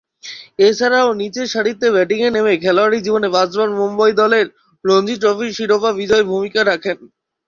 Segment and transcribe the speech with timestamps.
[0.59, 4.45] এছাড়াও, নিচেরসারিতে ব্যাটিংয়ে নেমে খেলোয়াড়ী জীবনে পাঁচবার মুম্বই দলের
[4.85, 6.97] রঞ্জী ট্রফির শিরোপা বিজয়ে ভূমিকা রাখেন।